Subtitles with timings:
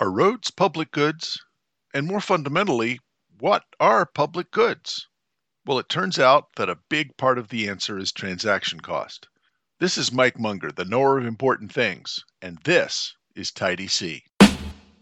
[0.00, 1.38] Are roads public goods?
[1.92, 3.00] And more fundamentally,
[3.38, 5.06] what are public goods?
[5.66, 9.28] Well, it turns out that a big part of the answer is transaction cost.
[9.78, 14.22] This is Mike Munger, the knower of important things, and this is Tidy C.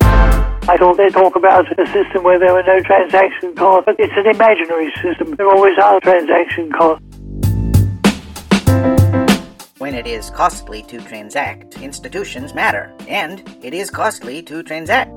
[0.01, 4.13] I thought they talk about a system where there were no transaction costs, but it's
[4.17, 5.37] an imaginary system.
[5.37, 7.08] There always are transaction costs.
[9.89, 15.17] When it is costly to transact, institutions matter, and it is costly to transact.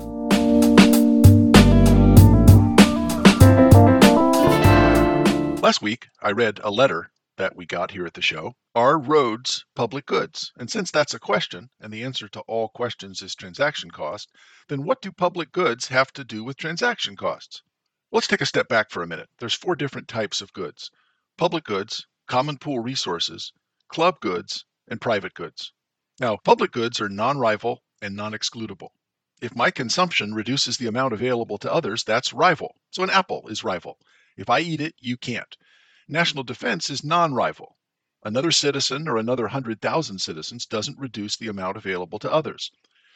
[5.62, 8.54] Last week, I read a letter that we got here at the show.
[8.74, 10.52] Are roads public goods?
[10.56, 14.30] And since that's a question, and the answer to all questions is transaction cost,
[14.68, 17.62] then what do public goods have to do with transaction costs?
[18.10, 19.28] Let's take a step back for a minute.
[19.38, 20.90] There's four different types of goods
[21.36, 23.52] public goods, common pool resources,
[23.92, 25.70] club goods, and private goods.
[26.18, 28.88] Now, public goods are non rival and non excludable.
[29.42, 32.74] If my consumption reduces the amount available to others, that's rival.
[32.90, 33.98] So an apple is rival.
[34.36, 35.56] If I eat it, you can't.
[36.08, 37.76] National defense is non rival.
[38.24, 42.70] Another citizen or another 100,000 citizens doesn't reduce the amount available to others.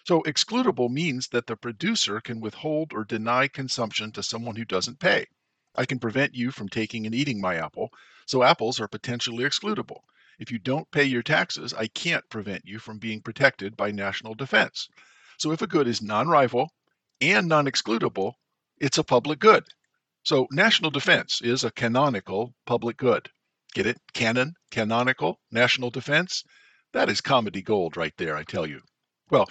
[0.04, 5.00] So excludable means that the producer can withhold or deny consumption to someone who doesn't
[5.00, 5.26] pay.
[5.74, 7.90] I can prevent you from taking and eating my apple,
[8.26, 10.00] so apples are potentially excludable.
[10.38, 14.34] If you don't pay your taxes, I can't prevent you from being protected by national
[14.34, 14.88] defense.
[15.38, 16.70] So if a good is non rival
[17.20, 18.34] and non excludable,
[18.78, 19.64] it's a public good.
[20.22, 23.30] So national defense is a canonical public good.
[23.74, 23.98] Get it?
[24.12, 26.44] Canon, canonical, national defense?
[26.92, 28.80] That is comedy gold right there, I tell you.
[29.30, 29.48] Well,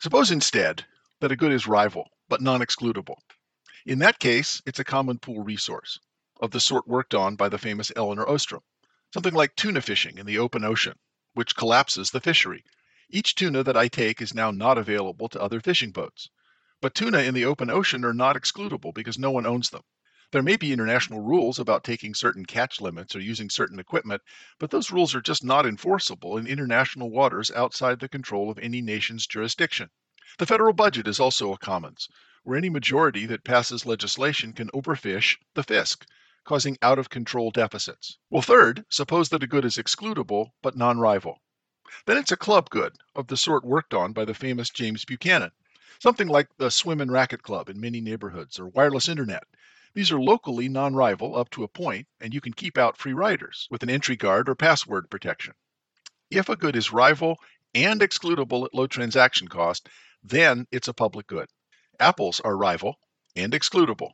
[0.00, 0.84] suppose instead
[1.20, 3.16] that a good is rival, but non excludable.
[3.86, 5.98] In that case, it's a common pool resource
[6.40, 8.62] of the sort worked on by the famous Elinor Ostrom.
[9.14, 10.98] Something like tuna fishing in the open ocean,
[11.32, 12.64] which collapses the fishery.
[13.08, 16.28] Each tuna that I take is now not available to other fishing boats.
[16.80, 19.82] But tuna in the open ocean are not excludable because no one owns them.
[20.32, 24.22] There may be international rules about taking certain catch limits or using certain equipment,
[24.58, 28.82] but those rules are just not enforceable in international waters outside the control of any
[28.82, 29.88] nation's jurisdiction.
[30.38, 32.08] The federal budget is also a commons,
[32.42, 36.04] where any majority that passes legislation can overfish the fisc,
[36.46, 38.16] causing out of control deficits.
[38.30, 41.42] Well, third, suppose that a good is excludable but non rival.
[42.06, 45.52] Then it's a club good of the sort worked on by the famous James Buchanan,
[46.00, 49.44] something like the Swim and Racket Club in many neighborhoods or wireless internet.
[49.94, 53.12] These are locally non rival up to a point, and you can keep out free
[53.12, 55.54] riders with an entry guard or password protection.
[56.30, 57.38] If a good is rival
[57.74, 59.88] and excludable at low transaction cost,
[60.22, 61.48] then it's a public good.
[61.98, 62.98] Apples are rival
[63.34, 64.10] and excludable,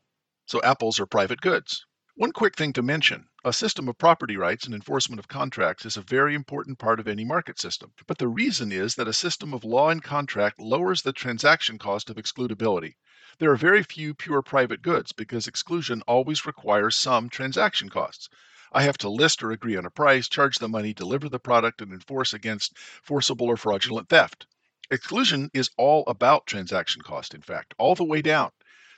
[0.46, 1.84] so apples are private goods.
[2.14, 5.96] One quick thing to mention a system of property rights and enforcement of contracts is
[5.96, 7.94] a very important part of any market system.
[8.06, 12.10] But the reason is that a system of law and contract lowers the transaction cost
[12.10, 12.96] of excludability.
[13.38, 18.28] There are very few pure private goods because exclusion always requires some transaction costs.
[18.72, 21.80] I have to list or agree on a price, charge the money, deliver the product,
[21.80, 24.46] and enforce against forcible or fraudulent theft.
[24.90, 28.50] Exclusion is all about transaction cost, in fact, all the way down.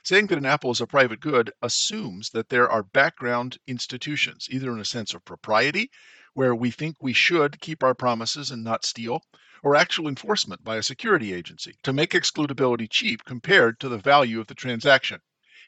[0.07, 4.71] Saying that an apple is a private good assumes that there are background institutions, either
[4.71, 5.89] in a sense of propriety,
[6.35, 9.23] where we think we should keep our promises and not steal,
[9.63, 14.39] or actual enforcement by a security agency to make excludability cheap compared to the value
[14.39, 15.21] of the transaction.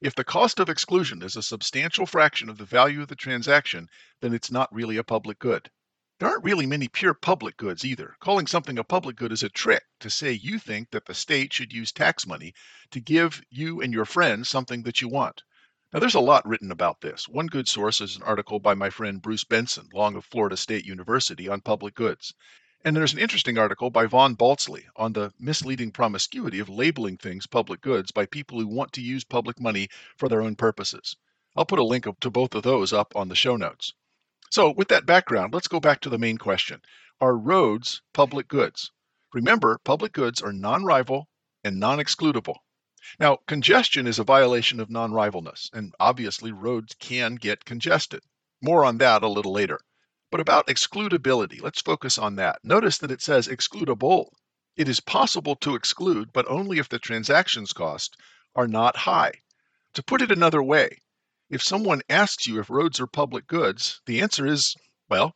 [0.04, 3.90] If the cost of exclusion is a substantial fraction of the value of the transaction,
[4.22, 5.72] then it's not really a public good.
[6.20, 8.18] There aren't really many pure public goods either.
[8.20, 11.54] Calling something a public good is a trick to say you think that the state
[11.54, 12.56] should use tax money
[12.90, 15.44] to give you and your friends something that you want.
[15.94, 17.30] Now, there's a lot written about this.
[17.30, 20.86] One good source is an article by my friend Bruce Benson, long of Florida State
[20.86, 22.34] University, on public goods.
[22.84, 27.46] And there's an interesting article by Vaughn Baltzly on the misleading promiscuity of labeling things
[27.46, 31.16] public goods by people who want to use public money for their own purposes.
[31.56, 33.94] I'll put a link to both of those up on the show notes.
[34.50, 36.82] So, with that background, let's go back to the main question
[37.20, 38.92] Are roads public goods?
[39.34, 41.28] Remember, public goods are non rival
[41.66, 42.56] and non excludable.
[43.20, 48.22] Now, congestion is a violation of non rivalness, and obviously, roads can get congested.
[48.62, 49.82] More on that a little later.
[50.32, 52.64] But about excludability, let's focus on that.
[52.64, 54.32] Notice that it says excludable.
[54.76, 58.16] It is possible to exclude, but only if the transactions cost
[58.56, 59.42] are not high.
[59.94, 61.00] To put it another way,
[61.50, 64.76] if someone asks you if roads are public goods, the answer is,
[65.10, 65.34] well,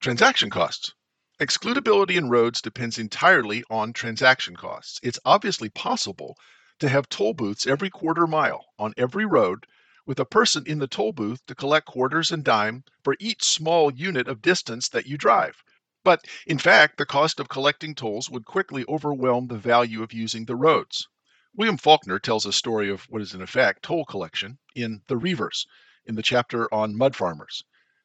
[0.00, 0.92] transaction costs.
[1.40, 5.00] Excludability in roads depends entirely on transaction costs.
[5.02, 6.36] It's obviously possible
[6.80, 9.66] to have toll booths every quarter mile on every road
[10.06, 13.90] with a person in the toll booth to collect quarters and dime for each small
[13.90, 15.64] unit of distance that you drive.
[16.04, 20.44] But in fact, the cost of collecting tolls would quickly overwhelm the value of using
[20.44, 21.08] the roads.
[21.56, 25.68] William Faulkner tells a story of what is in effect toll collection in The Reivers
[26.04, 27.62] in the chapter on mud farmers.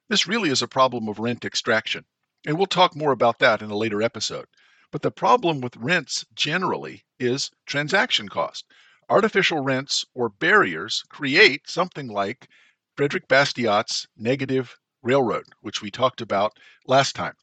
[0.08, 2.06] This really is a problem of rent extraction,
[2.46, 4.46] and we'll talk more about that in a later episode.
[4.92, 8.66] But the problem with rents generally is transaction cost.
[9.10, 12.48] Artificial rents or barriers create something like
[12.96, 16.56] Frederick Bastiat's negative railroad, which we talked about
[16.86, 17.34] last time.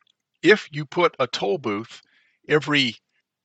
[0.41, 2.01] If you put a toll booth
[2.49, 2.95] every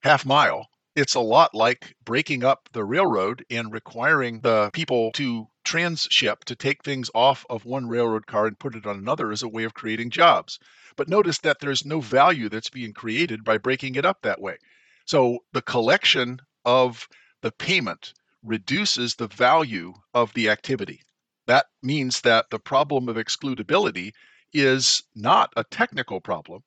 [0.04, 5.48] half mile, it's a lot like breaking up the railroad and requiring the people to
[5.64, 9.44] transship to take things off of one railroad car and put it on another as
[9.44, 10.60] a way of creating jobs.
[10.96, 14.58] But notice that there's no value that's being created by breaking it up that way.
[15.06, 17.08] So the collection of
[17.42, 21.02] the payment reduces the value of the activity.
[21.48, 24.12] That means that the problem of excludability
[24.54, 26.64] is not a technical problem.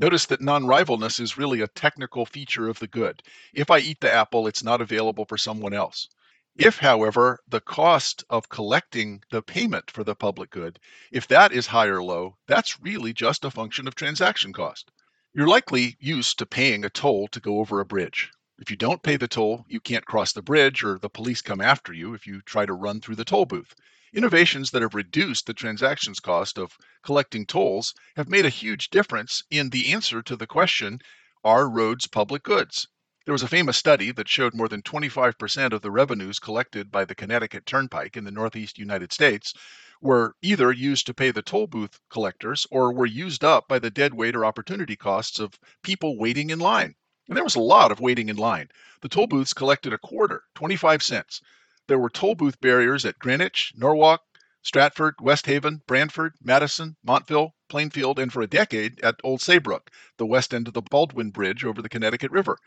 [0.00, 3.20] Notice that non rivalness is really a technical feature of the good.
[3.52, 6.08] If I eat the apple, it's not available for someone else.
[6.54, 10.78] If, however, the cost of collecting the payment for the public good,
[11.10, 14.92] if that is high or low, that's really just a function of transaction cost.
[15.34, 18.30] You're likely used to paying a toll to go over a bridge.
[18.60, 21.60] If you don't pay the toll, you can't cross the bridge or the police come
[21.60, 23.74] after you if you try to run through the toll booth.
[24.14, 29.42] Innovations that have reduced the transactions cost of collecting tolls have made a huge difference
[29.50, 31.00] in the answer to the question
[31.44, 32.88] Are roads public goods?
[33.26, 37.04] There was a famous study that showed more than 25% of the revenues collected by
[37.04, 39.52] the Connecticut Turnpike in the Northeast United States
[40.00, 43.90] were either used to pay the toll booth collectors or were used up by the
[43.90, 46.94] dead weight or opportunity costs of people waiting in line.
[47.28, 48.70] And there was a lot of waiting in line.
[49.02, 51.42] The toll booths collected a quarter, 25 cents.
[51.88, 54.22] There were toll booth barriers at Greenwich, Norwalk,
[54.62, 60.26] Stratford, West Haven, Branford, Madison, Montville, Plainfield, and for a decade at Old Saybrook, the
[60.26, 62.58] west end of the Baldwin Bridge over the Connecticut River.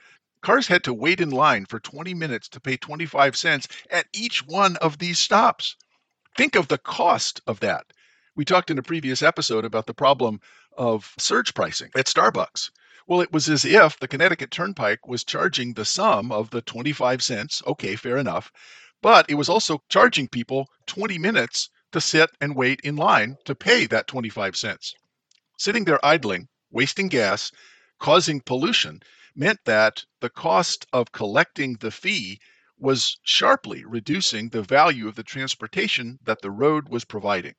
[0.41, 4.43] Cars had to wait in line for 20 minutes to pay 25 cents at each
[4.43, 5.75] one of these stops.
[6.35, 7.85] Think of the cost of that.
[8.35, 10.41] We talked in a previous episode about the problem
[10.75, 12.71] of surge pricing at Starbucks.
[13.05, 17.21] Well, it was as if the Connecticut Turnpike was charging the sum of the 25
[17.21, 17.61] cents.
[17.67, 18.51] Okay, fair enough.
[19.01, 23.55] But it was also charging people 20 minutes to sit and wait in line to
[23.55, 24.93] pay that 25 cents.
[25.57, 27.51] Sitting there idling, wasting gas,
[27.99, 29.01] causing pollution
[29.35, 32.39] meant that the cost of collecting the fee
[32.77, 37.55] was sharply reducing the value of the transportation that the road was providing.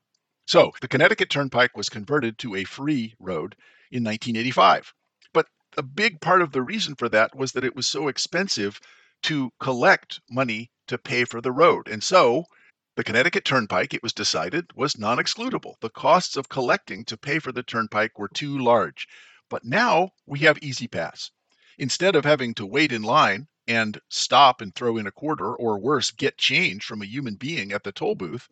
[0.47, 3.57] So the Connecticut Turnpike was converted to a free road
[3.91, 4.93] in 1985.
[5.33, 5.47] But
[5.77, 8.81] a big part of the reason for that was that it was so expensive
[9.23, 11.89] to collect money to pay for the road.
[11.89, 12.47] And so
[12.95, 15.75] the Connecticut Turnpike, it was decided, was non excludable.
[15.81, 19.09] The costs of collecting to pay for the turnpike were too large.
[19.49, 21.31] But now we have E-ZPass.
[21.79, 25.79] Instead of having to wait in line and stop and throw in a quarter, or
[25.79, 28.47] worse, get change from a human being at the toll booth,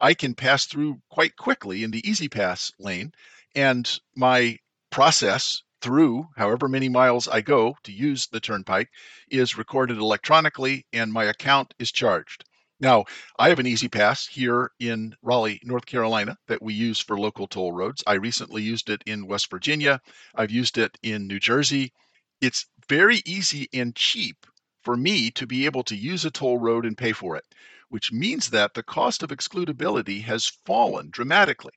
[0.00, 3.12] I can pass through quite quickly in the E-ZPass lane,
[3.54, 4.58] and my
[4.90, 8.90] process through however many miles I go to use the turnpike
[9.28, 12.44] is recorded electronically, and my account is charged.
[12.80, 13.04] Now,
[13.38, 17.70] I have an E-ZPass here in Raleigh, North Carolina, that we use for local toll
[17.72, 18.02] roads.
[18.06, 20.00] I recently used it in West Virginia.
[20.34, 21.92] I've used it in New Jersey
[22.44, 24.44] it's very easy and cheap
[24.82, 27.44] for me to be able to use a toll road and pay for it,
[27.88, 31.72] which means that the cost of excludability has fallen dramatically.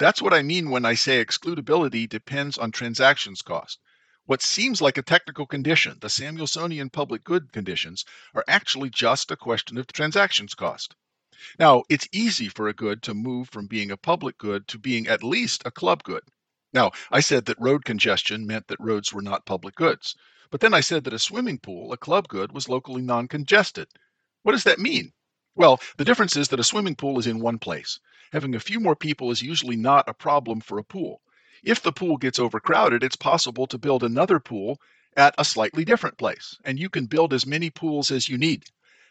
[0.00, 3.78] That's what I mean when I say excludability depends on transactions cost.
[4.24, 9.36] What seems like a technical condition, the Samuelsonian public good conditions, are actually just a
[9.36, 10.94] question of transactions cost.
[11.58, 15.06] Now, it's easy for a good to move from being a public good to being
[15.06, 16.22] at least a club good.
[16.72, 20.16] Now, I said that road congestion meant that roads were not public goods.
[20.50, 23.88] But then I said that a swimming pool, a club good, was locally non congested.
[24.44, 25.12] What does that mean?
[25.60, 28.00] Well, the difference is that a swimming pool is in one place.
[28.32, 31.20] Having a few more people is usually not a problem for a pool.
[31.62, 34.80] If the pool gets overcrowded, it's possible to build another pool
[35.18, 38.64] at a slightly different place, and you can build as many pools as you need.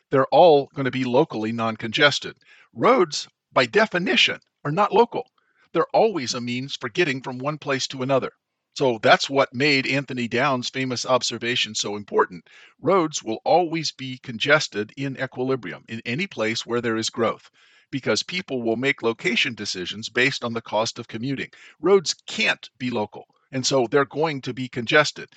[0.10, 2.36] They're all going to be locally non congested.
[2.74, 5.28] Roads, by definition, are not local
[5.72, 8.32] they're always a means for getting from one place to another.
[8.80, 12.48] So that's what made Anthony Downs' famous observation so important.
[12.82, 17.52] Roads will always be congested in equilibrium in any place where there is growth
[17.92, 21.50] because people will make location decisions based on the cost of commuting.
[21.82, 25.28] Roads can't be local, and so they're going to be congested.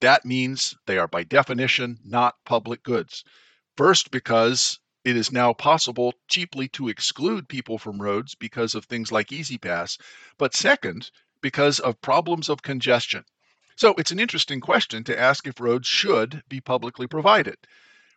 [0.00, 3.24] That means they are, by definition, not public goods.
[3.76, 9.10] First, because it is now possible cheaply to exclude people from roads because of things
[9.10, 9.98] like E-ZPass,
[10.38, 11.10] but second,
[11.42, 13.24] because of problems of congestion.
[13.76, 17.56] So it's an interesting question to ask if roads should be publicly provided.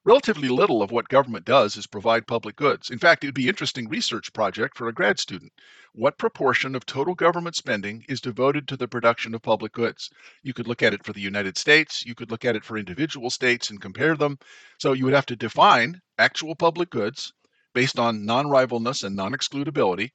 [0.03, 2.91] Relatively little of what government does is provide public goods.
[2.91, 5.51] In fact, it would be an interesting research project for a grad student.
[5.93, 10.11] What proportion of total government spending is devoted to the production of public goods?
[10.43, 12.77] You could look at it for the United States, you could look at it for
[12.77, 14.37] individual states and compare them.
[14.77, 17.33] So you would have to define actual public goods
[17.73, 20.11] based on non rivalness and non excludability.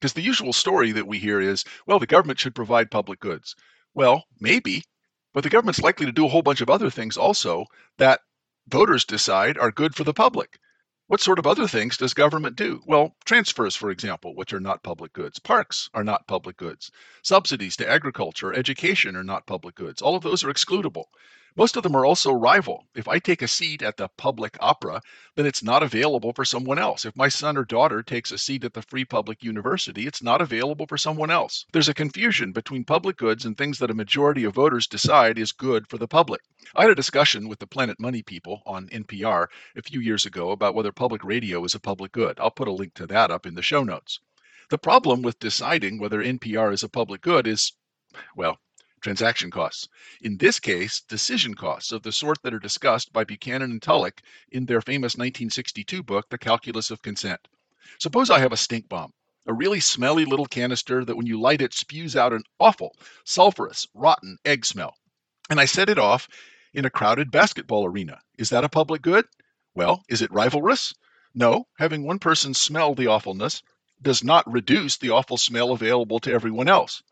[0.00, 3.54] Because the usual story that we hear is, well, the government should provide public goods.
[3.92, 4.84] Well, maybe,
[5.34, 7.66] but the government's likely to do a whole bunch of other things also
[7.98, 8.20] that
[8.66, 10.58] voters decide are good for the public.
[11.06, 12.80] What sort of other things does government do?
[12.86, 15.38] Well, transfers, for example, which are not public goods.
[15.38, 16.90] Parks are not public goods.
[17.22, 20.00] Subsidies to agriculture, education are not public goods.
[20.00, 21.06] All of those are excludable.
[21.56, 22.86] Most of them are also rival.
[22.94, 25.00] If I take a seat at the public opera,
[25.34, 27.04] then it's not available for someone else.
[27.04, 30.40] If my son or daughter takes a seat at the free public university, it's not
[30.40, 31.66] available for someone else.
[31.72, 35.50] There's a confusion between public goods and things that a majority of voters decide is
[35.50, 36.40] good for the public.
[36.76, 40.52] I had a discussion with the Planet Money people on NPR a few years ago
[40.52, 42.38] about whether public radio is a public good.
[42.38, 44.20] I'll put a link to that up in the show notes.
[44.68, 47.72] The problem with deciding whether NPR is a public good is,
[48.36, 48.60] well,
[49.00, 49.88] transaction costs.
[50.20, 54.22] In this case, decision costs of the sort that are discussed by Buchanan and Tullock
[54.50, 57.48] in their famous 1962 book, The Calculus of Consent.
[57.98, 59.12] Suppose I have a stink bomb,
[59.46, 63.86] a really smelly little canister that when you light it spews out an awful, sulfurous,
[63.94, 64.94] rotten egg smell.
[65.48, 66.28] And I set it off
[66.72, 68.20] in a crowded basketball arena.
[68.38, 69.26] Is that a public good?
[69.74, 70.94] Well, is it rivalrous?
[71.34, 73.62] No, having one person smell the awfulness
[74.02, 77.02] does not reduce the awful smell available to everyone else.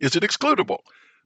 [0.00, 0.80] Is it excludable?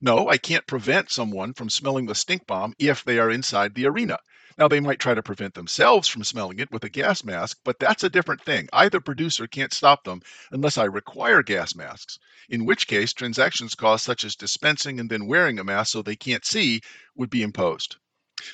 [0.04, 3.86] No, I can't prevent someone from smelling the stink bomb if they are inside the
[3.86, 4.18] arena.
[4.58, 7.78] Now, they might try to prevent themselves from smelling it with a gas mask, but
[7.78, 8.68] that's a different thing.
[8.72, 12.18] Either producer can't stop them unless I require gas masks,
[12.48, 16.16] in which case, transactions costs such as dispensing and then wearing a mask so they
[16.16, 16.80] can't see
[17.14, 17.94] would be imposed.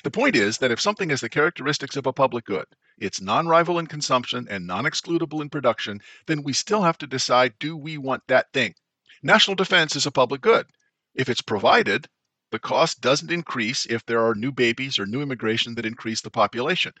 [0.03, 2.67] The point is that if something has the characteristics of a public good,
[2.99, 7.07] it's non rival in consumption and non excludable in production, then we still have to
[7.07, 8.75] decide do we want that thing?
[9.23, 10.67] National defense is a public good.
[11.15, 12.07] If it's provided,
[12.51, 16.31] the cost doesn't increase if there are new babies or new immigration that increase the
[16.31, 16.93] population.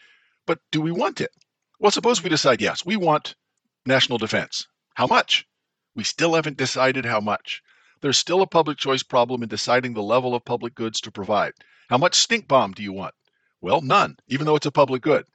[0.45, 1.31] But do we want it?
[1.79, 3.35] Well, suppose we decide yes, we want
[3.85, 4.67] national defense.
[4.95, 5.47] How much?
[5.95, 7.61] We still haven't decided how much.
[8.01, 11.53] There's still a public choice problem in deciding the level of public goods to provide.
[11.89, 13.15] How much stink bomb do you want?
[13.61, 15.25] Well, none, even though it's a public good.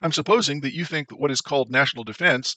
[0.00, 2.56] I'm supposing that you think that what is called national defense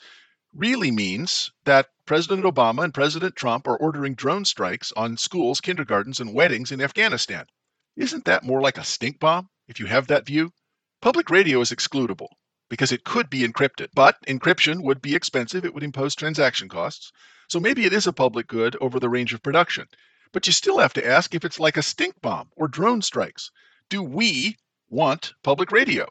[0.53, 6.19] really means that President Obama and President Trump are ordering drone strikes on schools, kindergartens,
[6.19, 7.47] and weddings in Afghanistan.
[7.95, 10.53] Isn't that more like a stink bomb, if you have that view?
[11.01, 12.27] Public radio is excludable
[12.69, 17.11] because it could be encrypted, but encryption would be expensive, it would impose transaction costs.
[17.47, 19.87] So maybe it is a public good over the range of production.
[20.31, 23.49] But you still have to ask if it's like a stink bomb or drone strikes.
[23.89, 24.57] Do we
[24.89, 26.07] want public radio?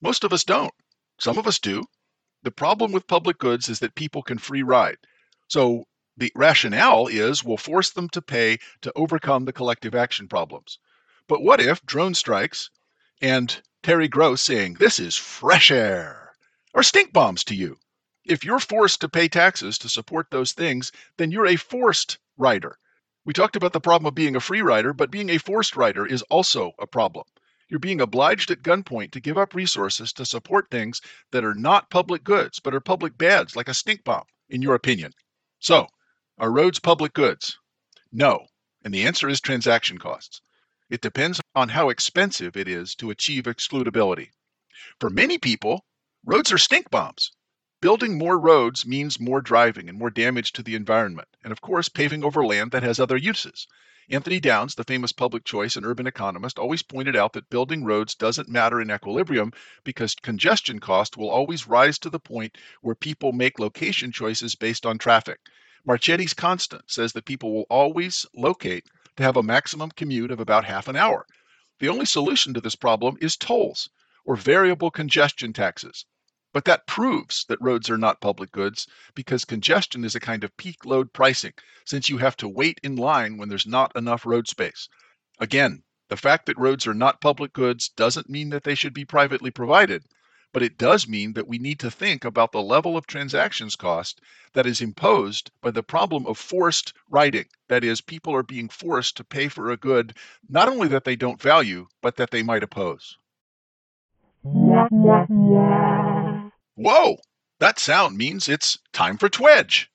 [0.00, 0.72] Most of us don't.
[1.18, 1.84] Some of us do.
[2.44, 4.96] The problem with public goods is that people can free ride.
[5.48, 5.84] So
[6.16, 10.78] the rationale is we'll force them to pay to overcome the collective action problems.
[11.26, 12.70] But what if drone strikes
[13.20, 16.34] and Terry Gross saying, This is fresh air,
[16.72, 17.78] or stink bombs to you?
[18.24, 22.78] If you're forced to pay taxes to support those things, then you're a forced rider.
[23.24, 26.06] We talked about the problem of being a free rider, but being a forced rider
[26.06, 27.24] is also a problem.
[27.68, 31.00] You're being obliged at gunpoint to give up resources to support things
[31.32, 34.74] that are not public goods, but are public bads, like a stink bomb, in your
[34.74, 35.12] opinion.
[35.64, 35.88] So,
[36.36, 37.58] are roads public goods?
[38.12, 38.48] No.
[38.82, 40.42] And the answer is transaction costs.
[40.90, 44.32] It depends on how expensive it is to achieve excludability.
[45.00, 45.86] For many people,
[46.22, 47.32] roads are stink bombs.
[47.80, 51.88] Building more roads means more driving and more damage to the environment, and of course,
[51.88, 53.66] paving over land that has other uses.
[54.10, 58.14] Anthony Downs, the famous public choice and urban economist, always pointed out that building roads
[58.14, 59.50] doesn't matter in equilibrium
[59.82, 64.84] because congestion cost will always rise to the point where people make location choices based
[64.84, 65.40] on traffic.
[65.86, 68.84] Marchetti's constant says that people will always locate
[69.16, 71.26] to have a maximum commute of about half an hour.
[71.78, 73.88] The only solution to this problem is tolls
[74.26, 76.04] or variable congestion taxes.
[76.54, 80.56] But that proves that roads are not public goods because congestion is a kind of
[80.56, 81.52] peak load pricing,
[81.84, 84.88] since you have to wait in line when there's not enough road space.
[85.40, 89.04] Again, the fact that roads are not public goods doesn't mean that they should be
[89.04, 90.04] privately provided,
[90.52, 94.20] but it does mean that we need to think about the level of transactions cost
[94.52, 97.46] that is imposed by the problem of forced riding.
[97.66, 100.16] That is, people are being forced to pay for a good
[100.48, 103.18] not only that they don't value, but that they might oppose.
[106.76, 107.18] Whoa!
[107.60, 109.86] That sound means it's time for TWEJ.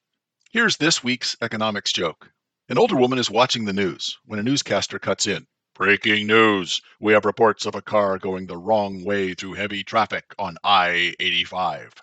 [0.50, 2.32] Here's this week's economics joke.
[2.70, 5.46] An older woman is watching the news when a newscaster cuts in.
[5.76, 6.82] Breaking news.
[7.02, 11.16] We have reports of a car going the wrong way through heavy traffic on I
[11.20, 11.96] 85.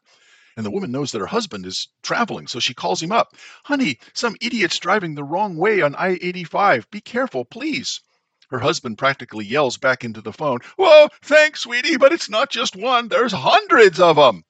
[0.58, 3.34] And the woman knows that her husband is traveling, so she calls him up.
[3.64, 6.90] Honey, some idiot's driving the wrong way on I 85.
[6.90, 8.02] Be careful, please.
[8.50, 12.76] Her husband practically yells back into the phone, Whoa, thanks, sweetie, but it's not just
[12.76, 13.08] one.
[13.08, 14.44] There's hundreds of them.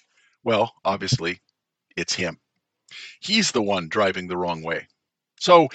[0.46, 1.40] Well, obviously,
[1.96, 2.38] it's him.
[3.18, 4.86] He's the one driving the wrong way.
[5.40, 5.68] So,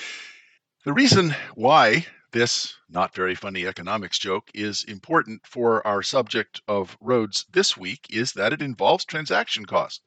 [0.85, 6.97] the reason why this not very funny economics joke is important for our subject of
[7.01, 10.03] roads this week is that it involves transaction cost.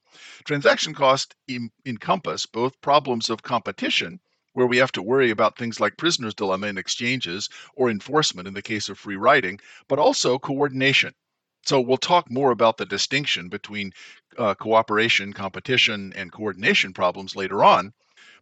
[0.47, 4.19] Transaction cost em- encompass both problems of competition,
[4.55, 8.55] where we have to worry about things like prisoner's dilemma in exchanges or enforcement in
[8.55, 11.15] the case of free riding, but also coordination.
[11.67, 13.93] So we'll talk more about the distinction between
[14.37, 17.93] uh, cooperation, competition, and coordination problems later on.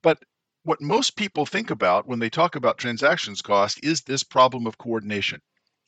[0.03, 0.19] But
[0.65, 4.79] what most people think about when they talk about transactions cost is this problem of
[4.79, 5.41] coordination.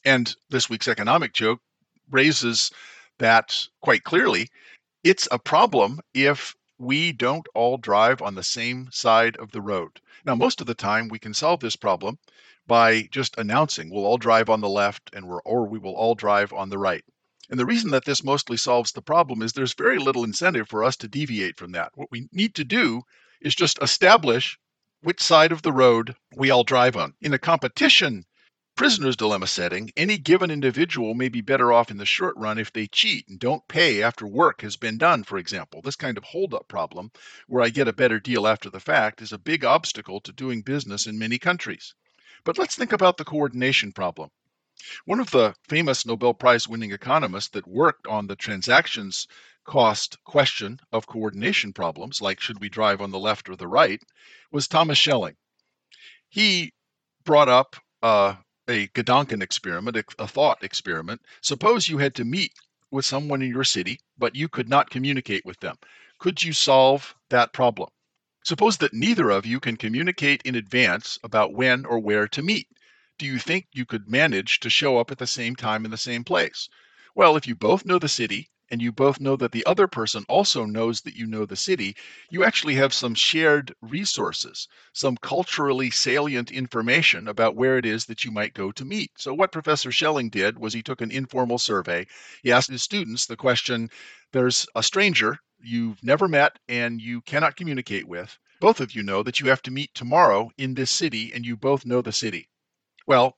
[0.05, 1.61] And this week's economic joke
[2.11, 2.71] raises
[3.19, 4.49] that quite clearly.
[5.03, 10.01] It's a problem if we don't all drive on the same side of the road.
[10.25, 12.19] Now, most of the time, we can solve this problem
[12.67, 16.15] by just announcing we'll all drive on the left and we're, or we will all
[16.15, 17.05] drive on the right.
[17.51, 20.83] And the reason that this mostly solves the problem is there's very little incentive for
[20.83, 21.93] us to deviate from that.
[21.95, 23.03] What we need to do
[23.41, 24.59] is just establish
[25.03, 27.15] which side of the road we all drive on.
[27.21, 28.25] In a competition
[28.77, 32.73] prisoner's dilemma setting, any given individual may be better off in the short run if
[32.73, 35.81] they cheat and don't pay after work has been done, for example.
[35.83, 37.13] This kind of holdup problem,
[37.47, 40.63] where I get a better deal after the fact, is a big obstacle to doing
[40.63, 41.95] business in many countries.
[42.43, 44.31] But let's think about the coordination problem.
[45.05, 49.29] One of the famous Nobel Prize winning economists that worked on the transactions
[49.65, 54.03] cost question of coordination problems, like should we drive on the left or the right,
[54.51, 55.37] was Thomas Schelling.
[56.29, 56.73] He
[57.25, 58.35] brought up uh,
[58.69, 61.23] a Gedanken experiment, a thought experiment.
[61.41, 62.53] Suppose you had to meet
[62.91, 65.77] with someone in your city, but you could not communicate with them.
[66.19, 67.91] Could you solve that problem?
[68.45, 72.69] Suppose that neither of you can communicate in advance about when or where to meet.
[73.17, 75.97] Do you think you could manage to show up at the same time in the
[75.97, 76.69] same place?
[77.15, 80.25] Well, if you both know the city and you both know that the other person
[80.29, 81.95] also knows that you know the city,
[82.29, 88.25] you actually have some shared resources, some culturally salient information about where it is that
[88.25, 89.13] you might go to meet.
[89.17, 92.09] So, what Professor Schelling did was he took an informal survey.
[92.43, 93.91] He asked his students the question
[94.33, 98.37] There's a stranger you've never met and you cannot communicate with.
[98.59, 101.57] Both of you know that you have to meet tomorrow in this city, and you
[101.57, 102.49] both know the city.
[103.07, 103.37] Well,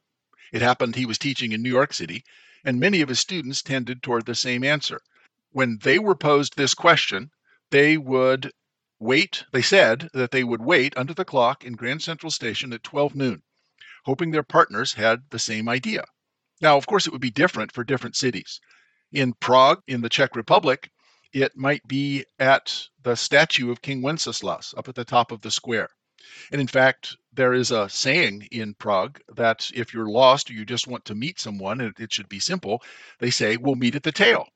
[0.52, 2.24] it happened he was teaching in New York City,
[2.64, 5.00] and many of his students tended toward the same answer
[5.56, 7.30] when they were posed this question,
[7.70, 8.52] they would
[8.98, 9.44] wait.
[9.52, 13.14] They said that they would wait under the clock in Grand Central Station at 12
[13.14, 13.42] noon,
[14.04, 16.04] hoping their partners had the same idea.
[16.60, 18.60] Now, of course, it would be different for different cities.
[19.12, 20.90] In Prague, in the Czech Republic,
[21.32, 25.50] it might be at the statue of King Wenceslas up at the top of the
[25.50, 25.88] square.
[26.50, 30.64] And in fact, there is a saying in Prague that if you're lost or you
[30.64, 32.82] just want to meet someone, and it should be simple,
[33.18, 34.48] they say, we'll meet at the tail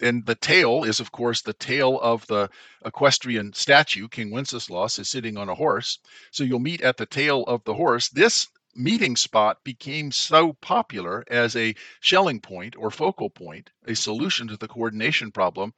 [0.00, 2.50] and the tail is, of course, the tail of the
[2.84, 4.08] equestrian statue.
[4.08, 5.98] King Wenceslas is sitting on a horse.
[6.30, 8.08] So you'll meet at the tail of the horse.
[8.10, 14.48] This meeting spot became so popular as a Schelling point or focal point, a solution
[14.48, 15.72] to the coordination problem,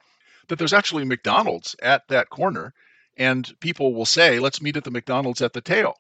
[0.49, 2.75] that there's actually McDonald's at that corner.
[3.19, 5.97] And people will say, let's meet at the McDonald's at the tail.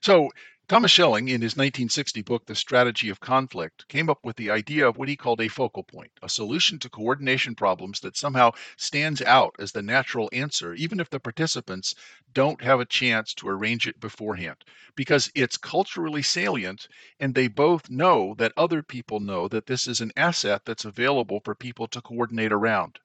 [0.00, 0.30] So
[0.70, 4.86] Thomas Schelling, in his 1960 book, The Strategy of Conflict, came up with the idea
[4.86, 9.20] of what he called a focal point, a solution to coordination problems that somehow stands
[9.20, 11.96] out as the natural answer, even if the participants
[12.32, 16.86] don't have a chance to arrange it beforehand, because it's culturally salient
[17.18, 21.40] and they both know that other people know that this is an asset that's available
[21.44, 23.00] for people to coordinate around.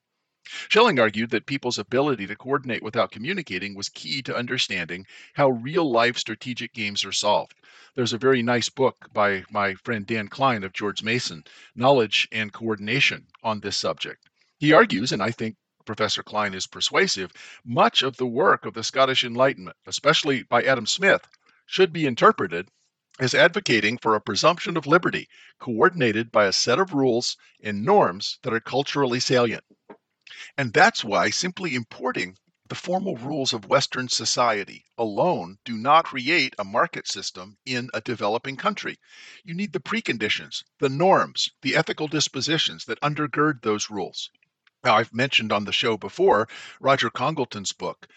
[0.68, 5.04] Schelling argued that people's ability to coordinate without communicating was key to understanding
[5.34, 7.54] how real life strategic games are solved.
[7.96, 11.42] There's a very nice book by my friend Dan Klein of George Mason,
[11.74, 14.28] Knowledge and Coordination, on this subject.
[14.56, 17.32] He argues, and I think Professor Klein is persuasive,
[17.64, 21.26] much of the work of the Scottish Enlightenment, especially by Adam Smith,
[21.64, 22.68] should be interpreted
[23.18, 25.28] as advocating for a presumption of liberty
[25.58, 29.64] coordinated by a set of rules and norms that are culturally salient.
[30.58, 32.38] And that's why simply importing
[32.68, 38.00] the formal rules of Western society alone do not create a market system in a
[38.00, 38.98] developing country.
[39.44, 44.30] You need the preconditions, the norms, the ethical dispositions that undergird those rules.
[44.82, 46.48] Now, I've mentioned on the show before
[46.80, 48.08] Roger Congleton's book,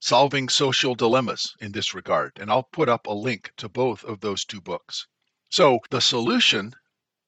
[0.00, 4.20] Solving Social Dilemmas, in this regard, and I'll put up a link to both of
[4.20, 5.06] those two books.
[5.50, 6.74] So the solution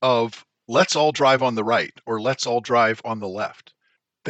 [0.01, 3.75] of let's all drive on the right or let's all drive on the left,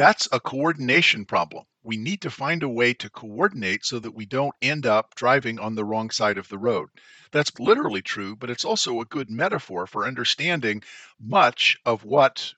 [0.01, 1.63] that's a coordination problem.
[1.83, 5.59] We need to find a way to coordinate so that we don't end up driving
[5.59, 6.89] on the wrong side of the road.
[7.31, 10.81] That's literally true, but it's also a good metaphor for understanding
[11.19, 12.51] much of what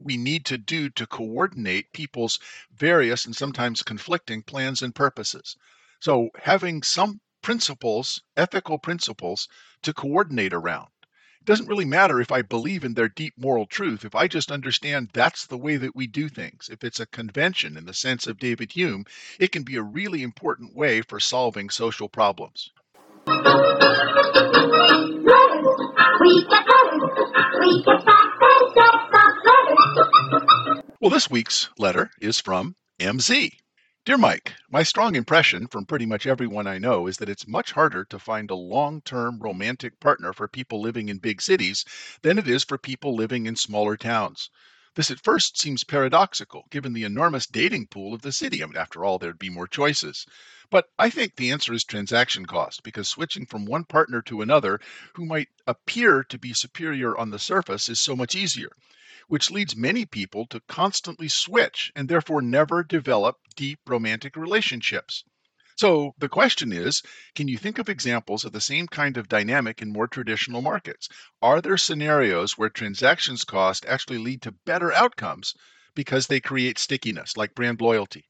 [0.00, 2.40] we need to do to coordinate people's
[2.74, 5.56] various and sometimes conflicting plans and purposes.
[6.00, 9.46] So, having some principles, ethical principles,
[9.82, 10.88] to coordinate around.
[11.48, 15.08] Doesn't really matter if I believe in their deep moral truth, if I just understand
[15.14, 16.68] that's the way that we do things.
[16.70, 19.06] If it's a convention in the sense of David Hume,
[19.40, 22.70] it can be a really important way for solving social problems.
[31.00, 33.52] Well, this week's letter is from MZ.
[34.08, 37.72] Dear Mike, my strong impression from pretty much everyone I know is that it's much
[37.72, 41.84] harder to find a long term romantic partner for people living in big cities
[42.22, 44.48] than it is for people living in smaller towns.
[44.98, 48.64] This at first seems paradoxical, given the enormous dating pool of the city.
[48.64, 50.26] I mean, after all, there'd be more choices.
[50.70, 54.80] But I think the answer is transaction cost, because switching from one partner to another
[55.14, 58.70] who might appear to be superior on the surface is so much easier
[59.28, 65.22] which leads many people to constantly switch and therefore never develop deep romantic relationships.
[65.78, 67.02] So the question is
[67.36, 71.08] can you think of examples of the same kind of dynamic in more traditional markets?
[71.40, 75.54] Are there scenarios where transactions cost actually lead to better outcomes
[75.94, 78.24] because they create stickiness, like brand loyalty?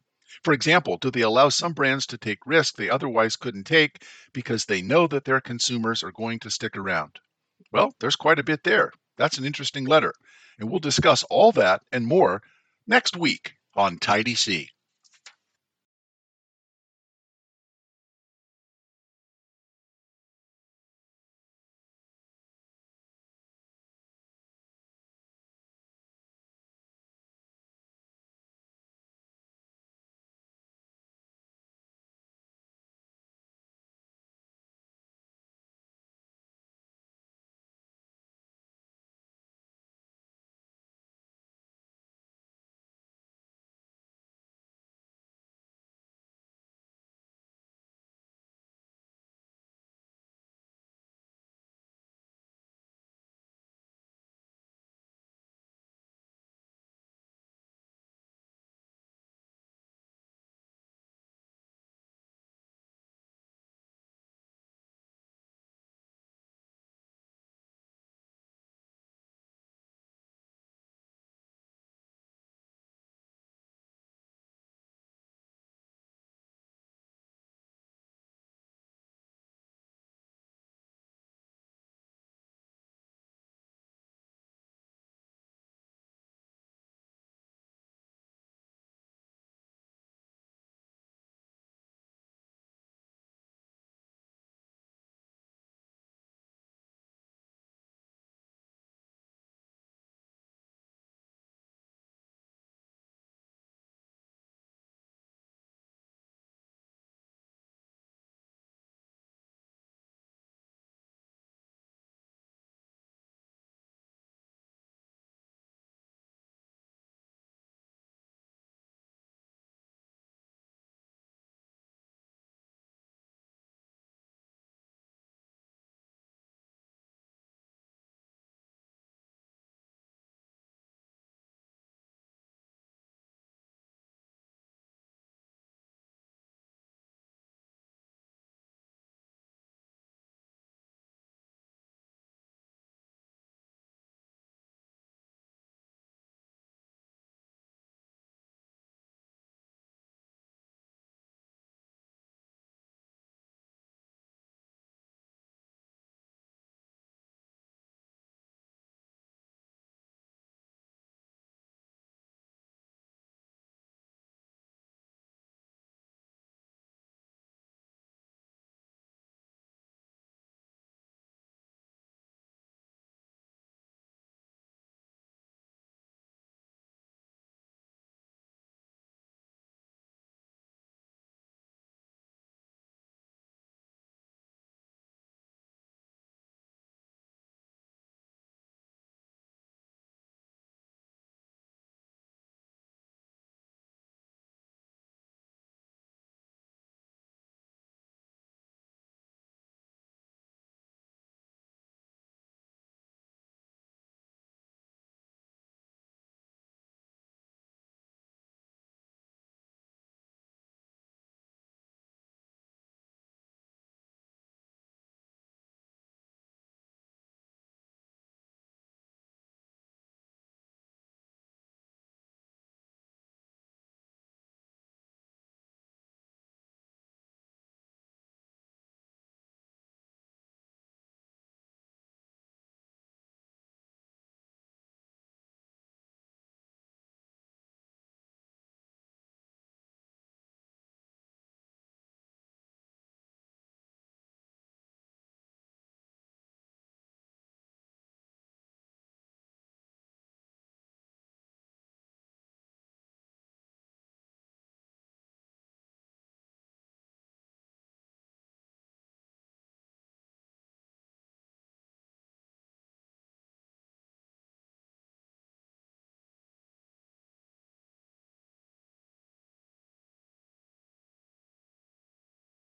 [0.44, 4.66] For example, do they allow some brands to take risks they otherwise couldn't take because
[4.66, 7.18] they know that their consumers are going to stick around?
[7.72, 8.92] Well, there's quite a bit there.
[9.16, 10.12] That's an interesting letter.
[10.58, 12.42] And we'll discuss all that and more
[12.87, 14.68] next week on Tidy C.